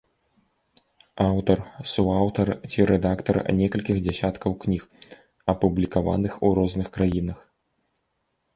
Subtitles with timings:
[1.31, 1.57] Аўтар,
[1.91, 4.83] суаўтар ці рэдактар некалькіх дзясяткаў кніг,
[5.55, 7.39] апублікаваных у розных краінах.